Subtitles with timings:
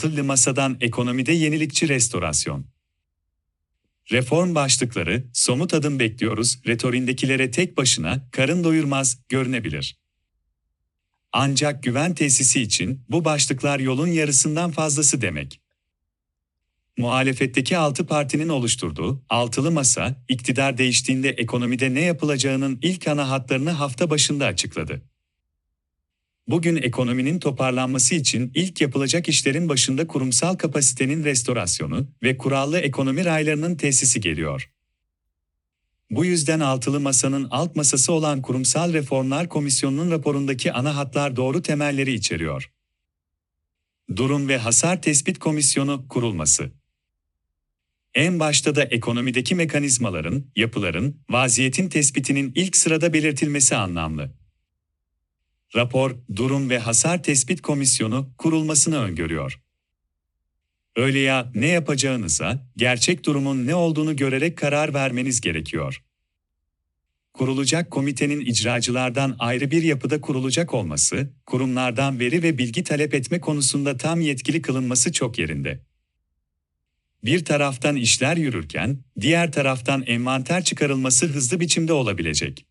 [0.00, 2.66] Altılı Masa'dan ekonomide yenilikçi restorasyon.
[4.12, 9.96] Reform başlıkları, somut adım bekliyoruz, retorindekilere tek başına, karın doyurmaz, görünebilir.
[11.32, 15.60] Ancak güven tesisi için bu başlıklar yolun yarısından fazlası demek.
[16.98, 24.10] Muhalefetteki altı partinin oluşturduğu altılı masa, iktidar değiştiğinde ekonomide ne yapılacağının ilk ana hatlarını hafta
[24.10, 25.09] başında açıkladı.
[26.48, 33.76] Bugün ekonominin toparlanması için ilk yapılacak işlerin başında kurumsal kapasitenin restorasyonu ve kurallı ekonomi raylarının
[33.76, 34.70] tesisi geliyor.
[36.10, 42.12] Bu yüzden altılı masanın alt masası olan Kurumsal Reformlar Komisyonu'nun raporundaki ana hatlar doğru temelleri
[42.12, 42.70] içeriyor.
[44.16, 46.70] Durum ve Hasar Tespit Komisyonu kurulması.
[48.14, 54.39] En başta da ekonomideki mekanizmaların, yapıların, vaziyetin tespitinin ilk sırada belirtilmesi anlamlı.
[55.76, 59.60] Rapor, Durum ve Hasar Tespit Komisyonu kurulmasını öngörüyor.
[60.96, 66.02] Öyle ya ne yapacağınıza, gerçek durumun ne olduğunu görerek karar vermeniz gerekiyor.
[67.32, 73.96] Kurulacak komitenin icracılardan ayrı bir yapıda kurulacak olması, kurumlardan veri ve bilgi talep etme konusunda
[73.96, 75.80] tam yetkili kılınması çok yerinde.
[77.24, 82.66] Bir taraftan işler yürürken, diğer taraftan envanter çıkarılması hızlı biçimde olabilecek.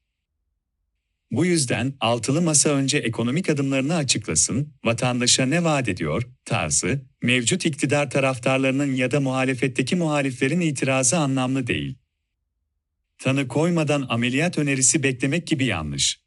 [1.32, 8.10] Bu yüzden altılı masa önce ekonomik adımlarını açıklasın, vatandaşa ne vaat ediyor, tarzı, mevcut iktidar
[8.10, 11.98] taraftarlarının ya da muhalefetteki muhaliflerin itirazı anlamlı değil.
[13.18, 16.20] Tanı koymadan ameliyat önerisi beklemek gibi yanlış.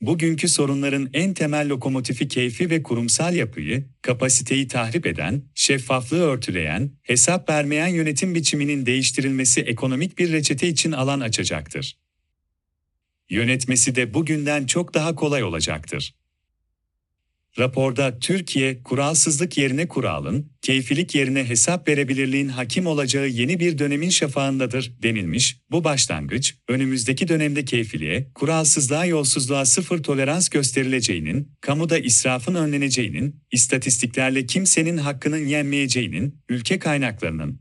[0.00, 7.50] Bugünkü sorunların en temel lokomotifi keyfi ve kurumsal yapıyı, kapasiteyi tahrip eden, şeffaflığı örtüleyen, hesap
[7.50, 11.98] vermeyen yönetim biçiminin değiştirilmesi ekonomik bir reçete için alan açacaktır.
[13.30, 16.14] Yönetmesi de bugünden çok daha kolay olacaktır.
[17.58, 24.92] Raporda Türkiye, kuralsızlık yerine kuralın, keyfilik yerine hesap verebilirliğin hakim olacağı yeni bir dönemin şafağındadır
[25.02, 25.60] denilmiş.
[25.70, 34.96] Bu başlangıç, önümüzdeki dönemde keyfiliğe, kuralsızlığa, yolsuzluğa sıfır tolerans gösterileceğinin, kamuda israfın önleneceğinin, istatistiklerle kimsenin
[34.96, 37.60] hakkının yenmeyeceğinin, ülke kaynaklarının,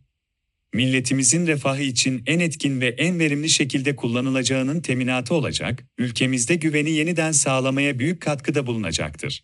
[0.74, 7.32] milletimizin refahı için en etkin ve en verimli şekilde kullanılacağının teminatı olacak, ülkemizde güveni yeniden
[7.32, 9.44] sağlamaya büyük katkıda bulunacaktır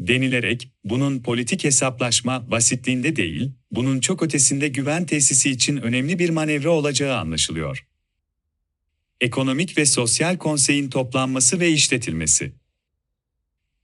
[0.00, 6.70] denilerek bunun politik hesaplaşma basitliğinde değil, bunun çok ötesinde güven tesisi için önemli bir manevra
[6.70, 7.86] olacağı anlaşılıyor.
[9.20, 12.52] Ekonomik ve Sosyal Konsey'in toplanması ve işletilmesi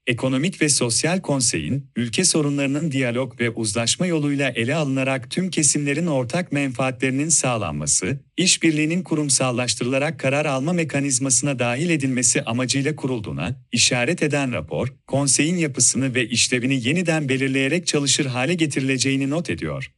[0.06, 6.52] Ekonomik ve Sosyal Konsey'in, ülke sorunlarının diyalog ve uzlaşma yoluyla ele alınarak tüm kesimlerin ortak
[6.52, 15.56] menfaatlerinin sağlanması, işbirliğinin kurumsallaştırılarak karar alma mekanizmasına dahil edilmesi amacıyla kurulduğuna işaret eden rapor, konseyin
[15.56, 19.92] yapısını ve işlevini yeniden belirleyerek çalışır hale getirileceğini not ediyor.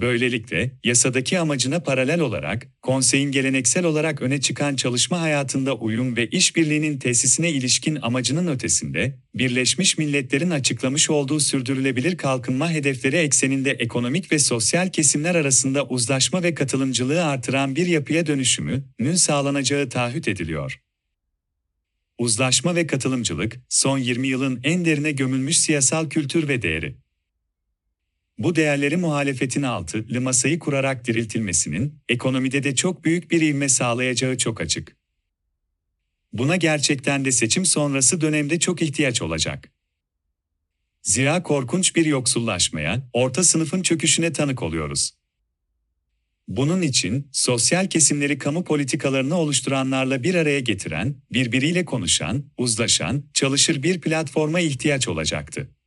[0.00, 6.98] Böylelikle yasadaki amacına paralel olarak konseyin geleneksel olarak öne çıkan çalışma hayatında uyum ve işbirliğinin
[6.98, 14.92] tesisine ilişkin amacının ötesinde Birleşmiş Milletler'in açıklamış olduğu sürdürülebilir kalkınma hedefleri ekseninde ekonomik ve sosyal
[14.92, 20.80] kesimler arasında uzlaşma ve katılımcılığı artıran bir yapıya dönüşümünün sağlanacağı taahhüt ediliyor.
[22.18, 26.96] Uzlaşma ve katılımcılık son 20 yılın en derine gömülmüş siyasal kültür ve değeri.
[28.38, 34.60] Bu değerleri muhalefetin altı masayı kurarak diriltilmesinin ekonomide de çok büyük bir ivme sağlayacağı çok
[34.60, 34.96] açık.
[36.32, 39.72] Buna gerçekten de seçim sonrası dönemde çok ihtiyaç olacak.
[41.02, 45.14] Zira korkunç bir yoksullaşmaya, orta sınıfın çöküşüne tanık oluyoruz.
[46.48, 54.00] Bunun için sosyal kesimleri kamu politikalarını oluşturanlarla bir araya getiren, birbiriyle konuşan, uzlaşan, çalışır bir
[54.00, 55.77] platforma ihtiyaç olacaktı.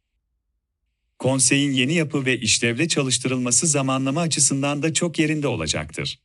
[1.21, 6.19] Konseyin yeni yapı ve işlevle çalıştırılması zamanlama açısından da çok yerinde olacaktır.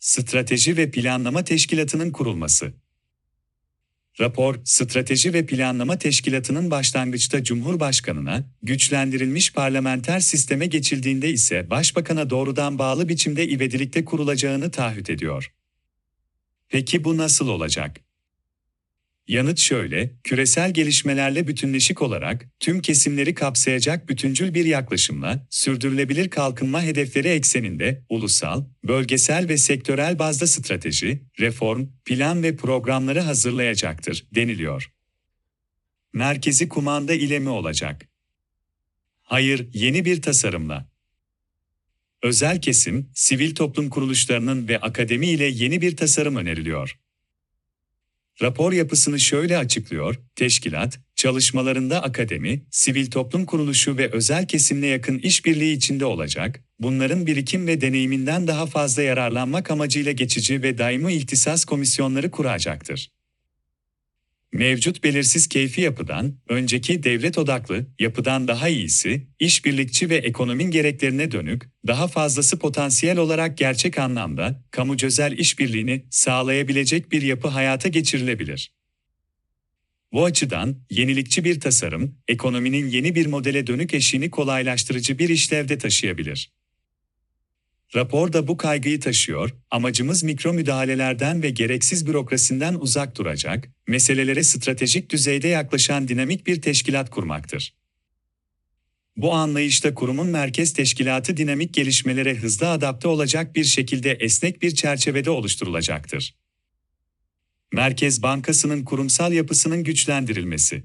[0.00, 2.72] Strateji ve Planlama Teşkilatı'nın kurulması
[4.20, 13.08] Rapor, Strateji ve Planlama Teşkilatı'nın başlangıçta Cumhurbaşkanı'na, güçlendirilmiş parlamenter sisteme geçildiğinde ise Başbakan'a doğrudan bağlı
[13.08, 15.52] biçimde ivedilikle kurulacağını taahhüt ediyor.
[16.68, 18.05] Peki bu nasıl olacak?
[19.28, 27.28] Yanıt şöyle, küresel gelişmelerle bütünleşik olarak tüm kesimleri kapsayacak bütüncül bir yaklaşımla sürdürülebilir kalkınma hedefleri
[27.28, 34.92] ekseninde ulusal, bölgesel ve sektörel bazda strateji, reform, plan ve programları hazırlayacaktır deniliyor.
[36.12, 38.08] Merkezi kumanda ile mi olacak?
[39.22, 40.88] Hayır, yeni bir tasarımla.
[42.22, 46.98] Özel kesim, sivil toplum kuruluşlarının ve akademi ile yeni bir tasarım öneriliyor.
[48.42, 55.76] Rapor yapısını şöyle açıklıyor, teşkilat, Çalışmalarında akademi, sivil toplum kuruluşu ve özel kesimle yakın işbirliği
[55.76, 62.30] içinde olacak, bunların birikim ve deneyiminden daha fazla yararlanmak amacıyla geçici ve daimi ihtisas komisyonları
[62.30, 63.10] kuracaktır.
[64.56, 71.62] Mevcut belirsiz keyfi yapıdan, önceki devlet odaklı, yapıdan daha iyisi, işbirlikçi ve ekonomin gereklerine dönük,
[71.86, 78.72] daha fazlası potansiyel olarak gerçek anlamda, kamu-cözel işbirliğini sağlayabilecek bir yapı hayata geçirilebilir.
[80.12, 86.55] Bu açıdan, yenilikçi bir tasarım, ekonominin yeni bir modele dönük eşiğini kolaylaştırıcı bir işlevde taşıyabilir.
[87.94, 95.10] Rapor da bu kaygıyı taşıyor, amacımız mikro müdahalelerden ve gereksiz bürokrasiden uzak duracak, meselelere stratejik
[95.10, 97.74] düzeyde yaklaşan dinamik bir teşkilat kurmaktır.
[99.16, 105.30] Bu anlayışta kurumun merkez teşkilatı dinamik gelişmelere hızlı adapte olacak bir şekilde esnek bir çerçevede
[105.30, 106.34] oluşturulacaktır.
[107.72, 110.84] Merkez Bankası'nın kurumsal yapısının güçlendirilmesi.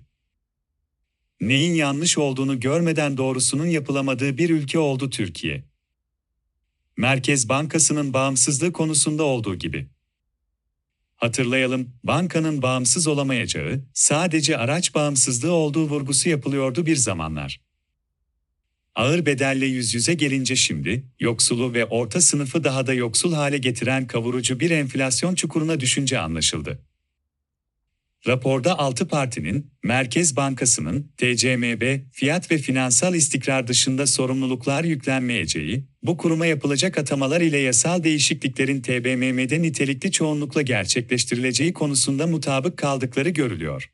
[1.41, 5.70] Neyin yanlış olduğunu görmeden doğrusunun yapılamadığı bir ülke oldu Türkiye.
[6.97, 9.87] Merkez Bankası'nın bağımsızlığı konusunda olduğu gibi.
[11.15, 17.61] Hatırlayalım, bankanın bağımsız olamayacağı, sadece araç bağımsızlığı olduğu vurgusu yapılıyordu bir zamanlar.
[18.95, 24.07] Ağır bedelle yüz yüze gelince şimdi, yoksulu ve orta sınıfı daha da yoksul hale getiren
[24.07, 26.79] kavurucu bir enflasyon çukuruna düşünce anlaşıldı.
[28.27, 36.45] Raporda 6 partinin, Merkez Bankası'nın, TCMB, fiyat ve finansal istikrar dışında sorumluluklar yüklenmeyeceği, bu kuruma
[36.45, 43.91] yapılacak atamalar ile yasal değişikliklerin TBMM'de nitelikli çoğunlukla gerçekleştirileceği konusunda mutabık kaldıkları görülüyor.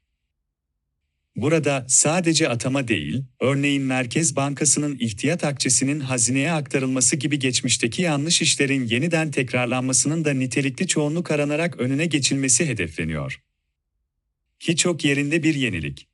[1.36, 8.88] Burada sadece atama değil, örneğin Merkez Bankası'nın ihtiyat akçesinin hazineye aktarılması gibi geçmişteki yanlış işlerin
[8.88, 13.47] yeniden tekrarlanmasının da nitelikli çoğunluk aranarak önüne geçilmesi hedefleniyor.
[14.60, 16.08] Ki çok yerinde bir yenilik.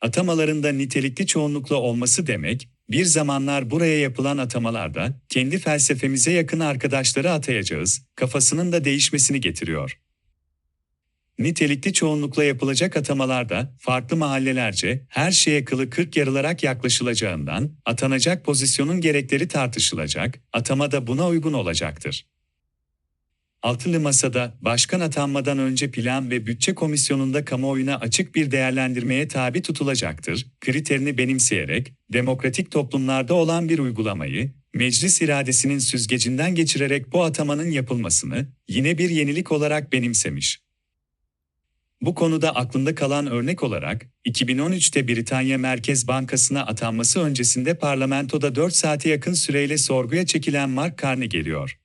[0.00, 8.06] Atamalarında nitelikli çoğunlukla olması demek, bir zamanlar buraya yapılan atamalarda kendi felsefemize yakın arkadaşları atayacağız,
[8.14, 10.00] kafasının da değişmesini getiriyor.
[11.38, 19.48] Nitelikli çoğunlukla yapılacak atamalarda farklı mahallelerce her şeye kılı kırk yarılarak yaklaşılacağından atanacak pozisyonun gerekleri
[19.48, 22.26] tartışılacak, atama da buna uygun olacaktır.
[23.66, 30.46] Altılı Masa'da başkan atanmadan önce plan ve bütçe komisyonunda kamuoyuna açık bir değerlendirmeye tabi tutulacaktır.
[30.60, 38.98] Kriterini benimseyerek demokratik toplumlarda olan bir uygulamayı meclis iradesinin süzgecinden geçirerek bu atamanın yapılmasını yine
[38.98, 40.60] bir yenilik olarak benimsemiş.
[42.00, 49.08] Bu konuda aklında kalan örnek olarak 2013'te Britanya Merkez Bankası'na atanması öncesinde parlamentoda 4 saate
[49.08, 51.78] yakın süreyle sorguya çekilen Mark Carney geliyor.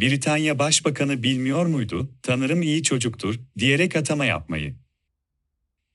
[0.00, 4.74] Britanya Başbakanı bilmiyor muydu, tanırım iyi çocuktur, diyerek atama yapmayı.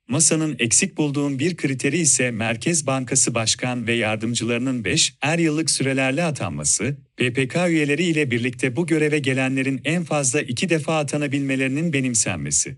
[0.08, 6.24] Masanın eksik bulduğum bir kriteri ise Merkez Bankası Başkan ve yardımcılarının 5 er yıllık sürelerle
[6.24, 12.78] atanması, PPK üyeleri ile birlikte bu göreve gelenlerin en fazla iki defa atanabilmelerinin benimsenmesi.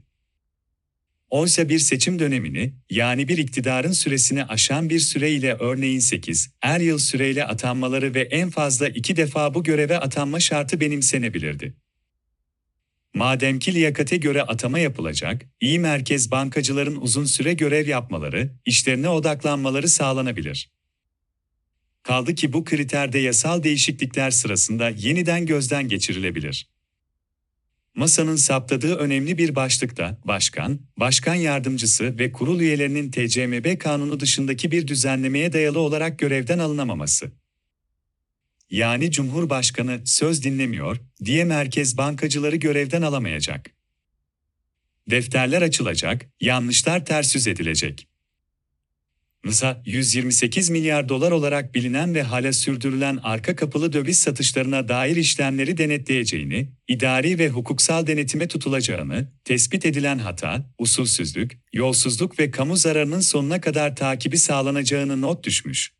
[1.29, 6.79] Oysa bir seçim dönemini, yani bir iktidarın süresini aşan bir süre ile örneğin 8, er
[6.79, 11.73] yıl süreyle atanmaları ve en fazla iki defa bu göreve atanma şartı benimsenebilirdi.
[13.13, 19.89] Madem ki liyakate göre atama yapılacak, iyi merkez bankacıların uzun süre görev yapmaları, işlerine odaklanmaları
[19.89, 20.71] sağlanabilir.
[22.03, 26.76] Kaldı ki bu kriterde yasal değişiklikler sırasında yeniden gözden geçirilebilir.
[27.97, 34.87] Masanın saptadığı önemli bir başlıkta başkan, başkan yardımcısı ve kurul üyelerinin TCMB kanunu dışındaki bir
[34.87, 37.31] düzenlemeye dayalı olarak görevden alınamaması.
[38.69, 43.69] Yani Cumhurbaşkanı söz dinlemiyor diye merkez bankacıları görevden alamayacak.
[45.09, 48.07] Defterler açılacak, yanlışlar ters yüz edilecek.
[49.47, 55.77] Mısa 128 milyar dolar olarak bilinen ve hala sürdürülen arka kapılı döviz satışlarına dair işlemleri
[55.77, 63.61] denetleyeceğini, idari ve hukuksal denetime tutulacağını, tespit edilen hata, usulsüzlük, yolsuzluk ve kamu zararının sonuna
[63.61, 65.96] kadar takibi sağlanacağını not düşmüş.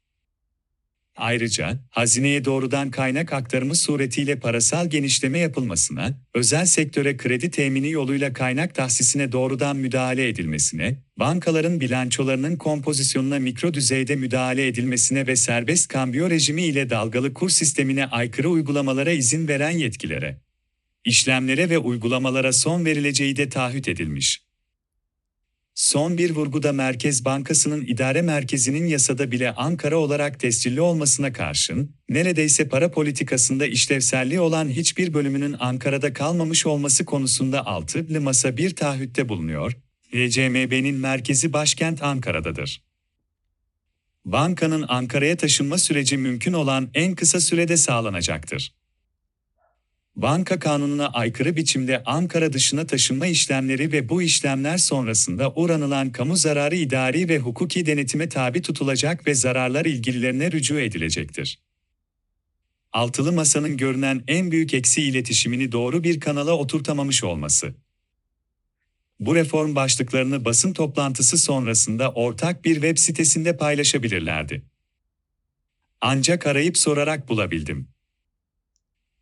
[1.18, 8.76] Ayrıca, hazineye doğrudan kaynak aktarımı suretiyle parasal genişleme yapılmasına, özel sektöre kredi temini yoluyla kaynak
[8.76, 16.64] tahsisine doğrudan müdahale edilmesine, bankaların bilançolarının kompozisyonuna mikro düzeyde müdahale edilmesine ve serbest kambiyo rejimi
[16.64, 20.38] ile dalgalı kur sistemine aykırı uygulamalara izin veren yetkilere,
[21.06, 24.47] işlemlere ve uygulamalara son verileceği de taahhüt edilmiş.
[25.78, 32.68] Son bir vurguda Merkez Bankası'nın idare merkezinin yasada bile Ankara olarak tescilli olmasına karşın, neredeyse
[32.70, 39.78] para politikasında işlevselliği olan hiçbir bölümünün Ankara'da kalmamış olması konusunda altılı masa bir taahhütte bulunuyor,
[40.12, 42.82] ECMB'nin merkezi başkent Ankara'dadır.
[44.26, 48.74] Bankanın Ankara'ya taşınma süreci mümkün olan en kısa sürede sağlanacaktır.
[50.18, 56.76] Banka kanununa aykırı biçimde Ankara dışına taşınma işlemleri ve bu işlemler sonrasında uğranılan kamu zararı
[56.76, 61.60] idari ve hukuki denetime tabi tutulacak ve zararlar ilgililerine rücu edilecektir.
[62.94, 67.76] Altılı Masa'nın görünen en büyük eksi iletişimini doğru bir kanala oturtamamış olması.
[69.20, 74.64] Bu reform başlıklarını basın toplantısı sonrasında ortak bir web sitesinde paylaşabilirlerdi.
[76.02, 77.97] Ancak arayıp sorarak bulabildim.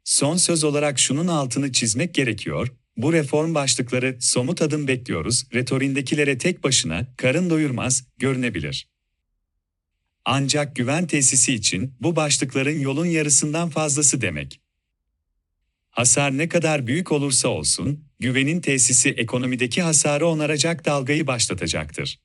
[0.06, 6.64] Son söz olarak şunun altını çizmek gerekiyor, bu reform başlıkları somut adım bekliyoruz, retorindekilere tek
[6.64, 8.88] başına karın doyurmaz görünebilir.
[10.26, 14.62] Ancak güven tesisi için bu başlıkların yolun yarısından fazlası demek.
[15.90, 22.20] Hasar ne kadar büyük olursa olsun, güvenin tesisi ekonomideki hasarı onaracak dalgayı başlatacaktır.